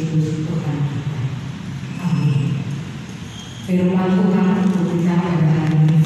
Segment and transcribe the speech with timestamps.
[0.00, 1.20] itu Tuhan kita.
[2.00, 2.64] Amin.
[3.68, 5.99] Firman Tuhan untuk kita pada hari ini.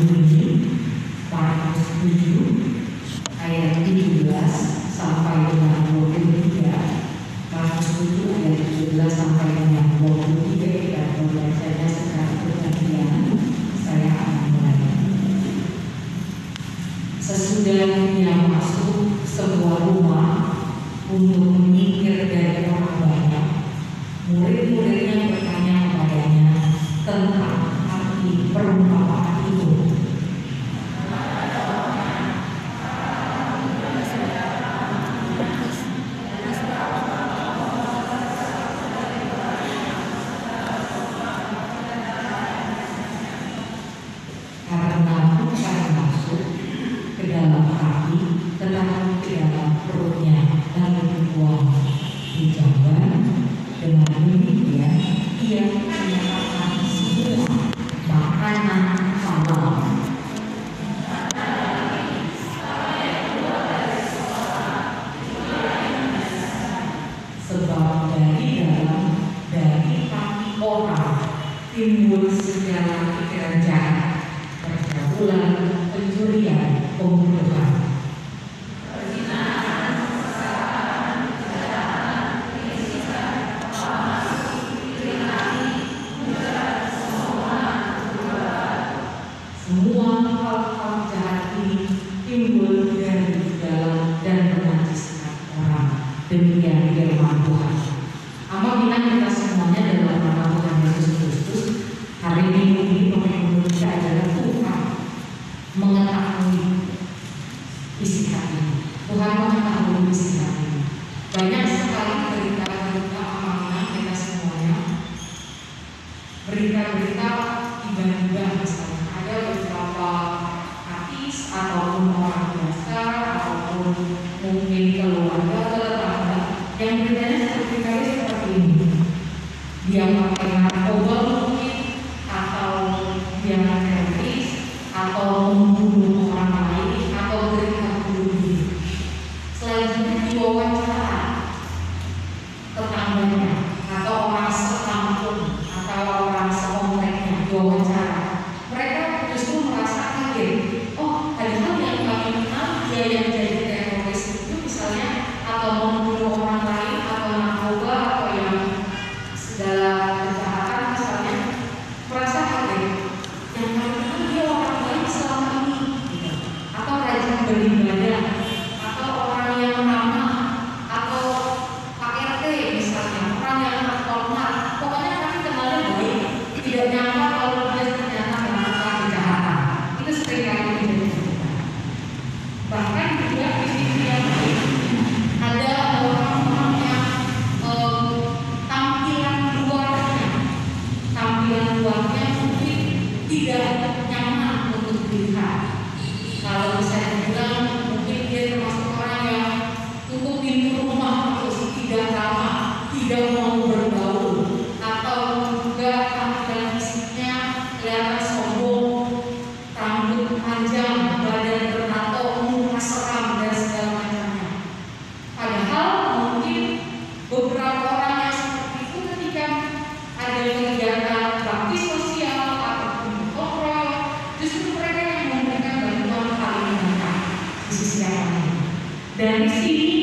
[229.25, 229.94] Then see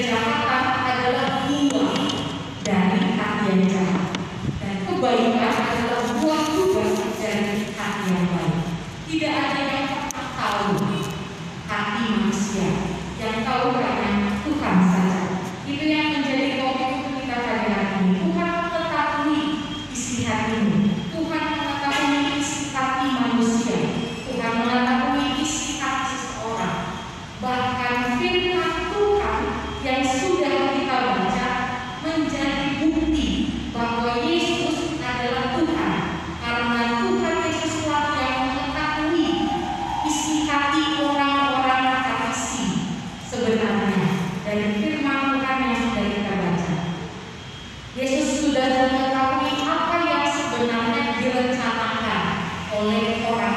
[0.00, 0.37] Good.
[51.38, 52.34] Direncanakan
[52.74, 53.47] oleh orang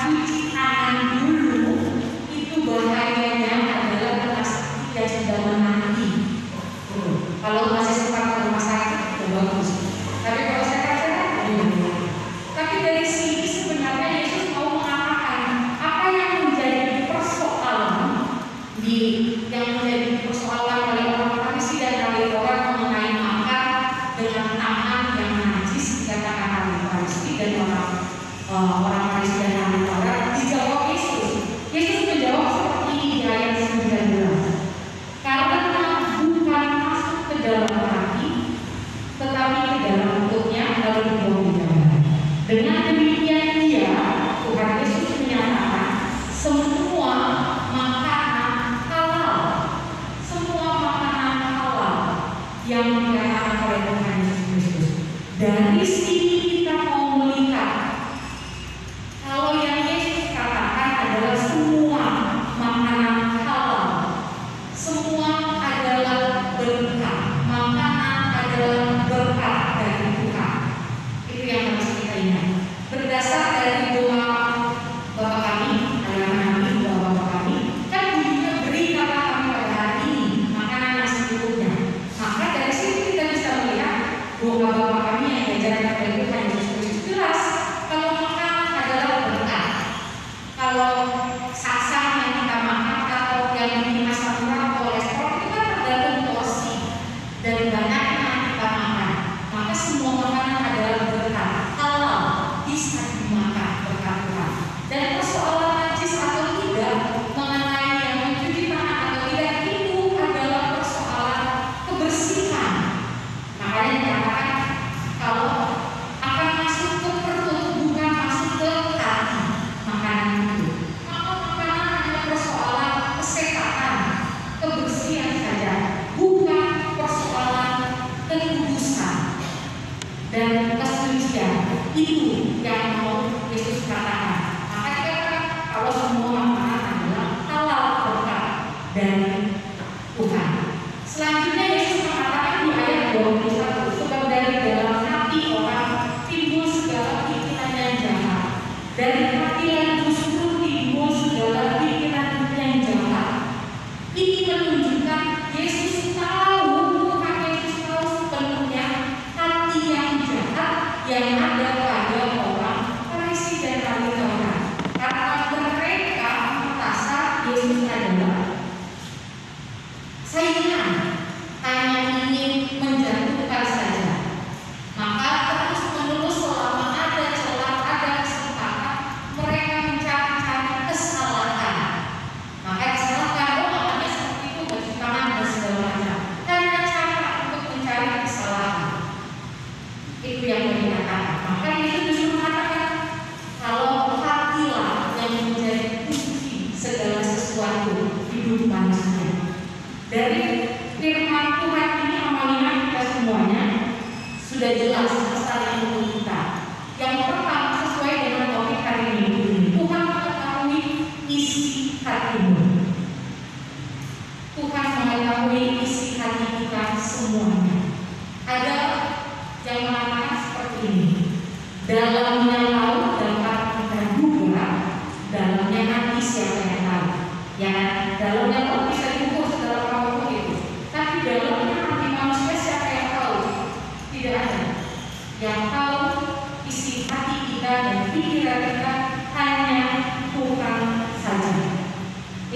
[0.00, 0.29] Yes.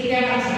[0.05, 0.54] Itu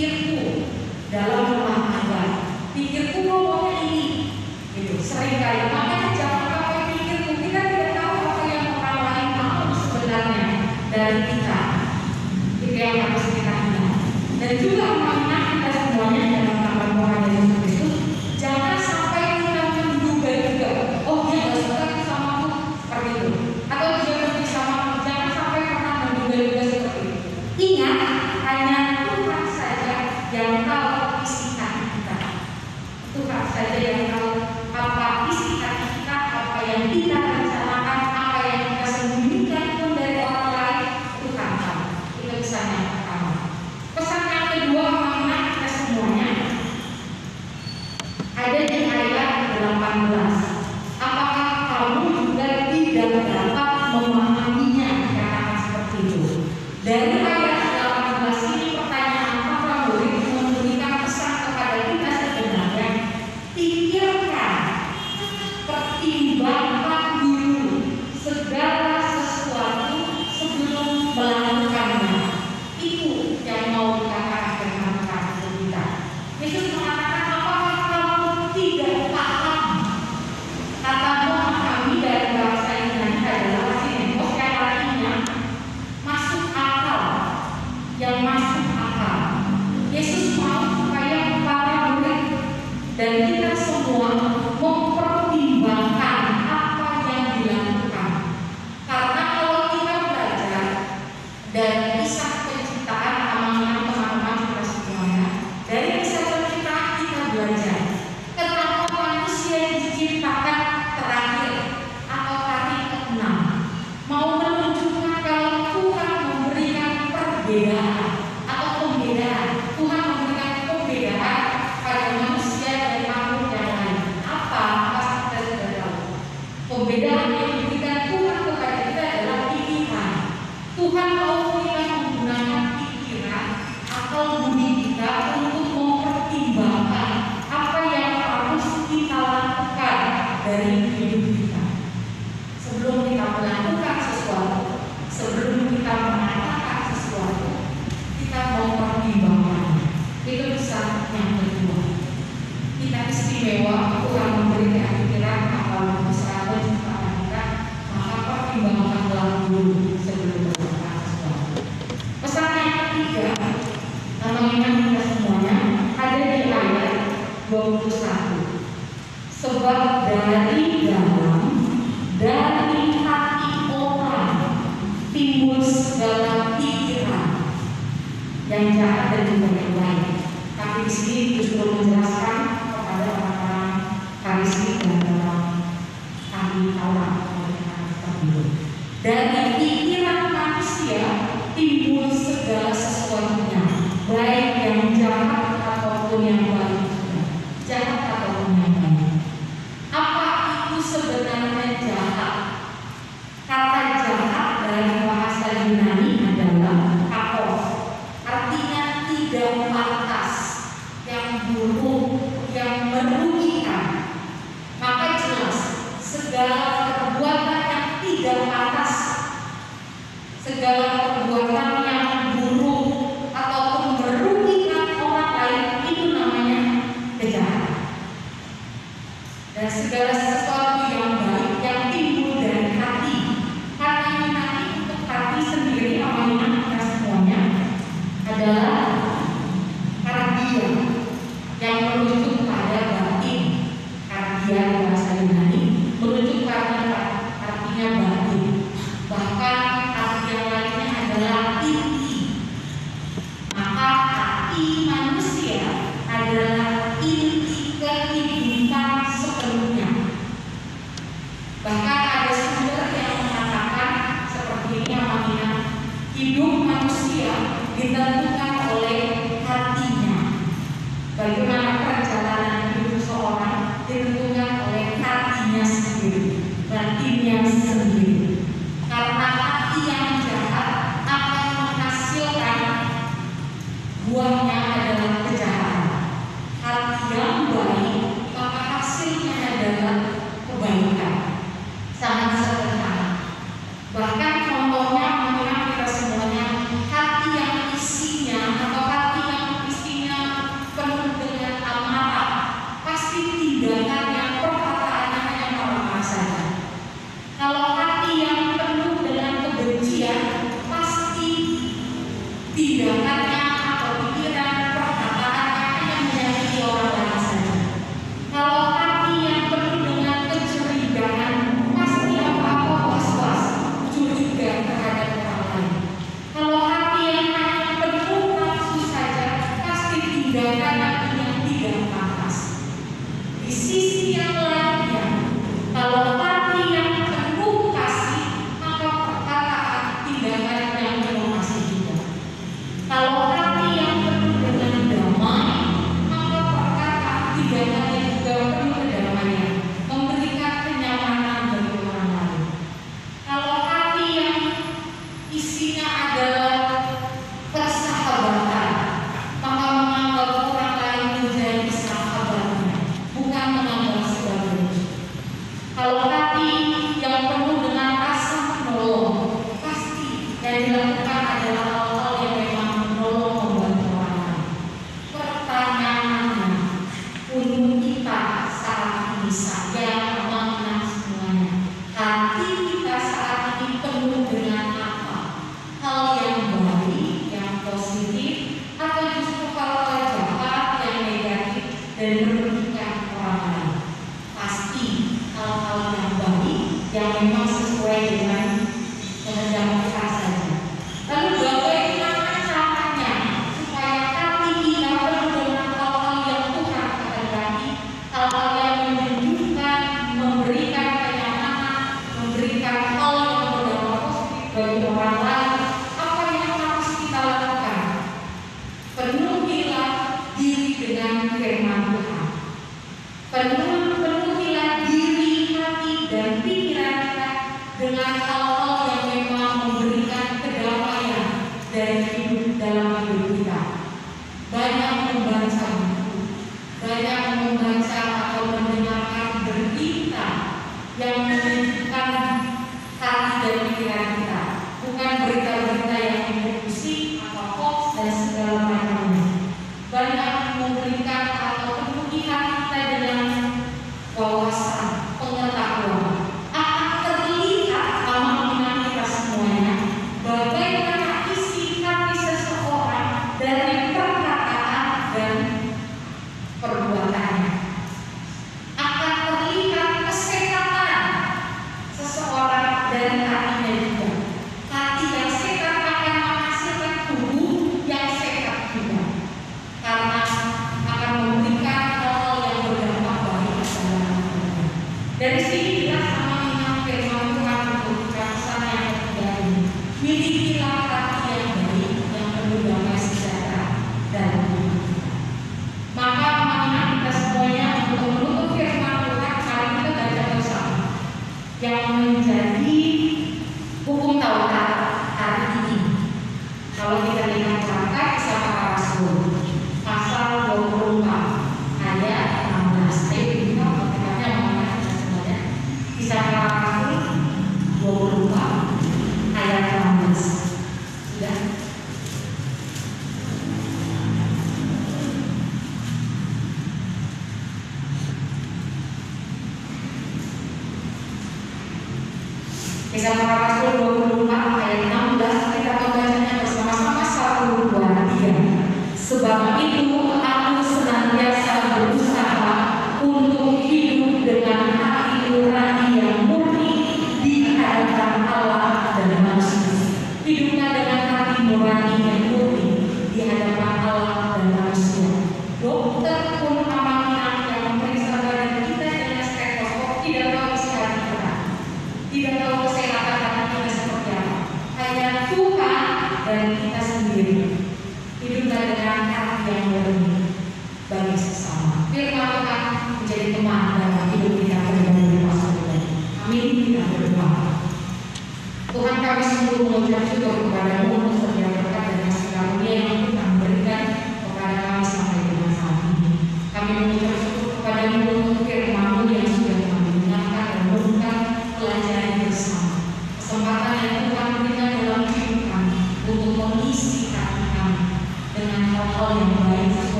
[0.00, 0.49] pikirku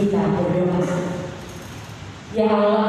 [0.00, 0.96] kita berdoa.
[2.32, 2.79] Ya Allah,